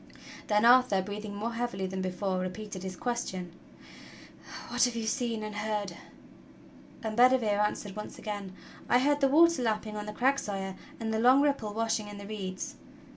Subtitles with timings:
[0.47, 3.51] Then Arthur, breathing more heavily than before, repeated his question:
[4.69, 5.95] "What have you seen and heard?"
[7.03, 8.53] And Bedivere answered once again:
[8.89, 10.41] "I heard the water lapping on the crags.
[10.41, 12.77] Sire, and the long ripple washing in the reeds."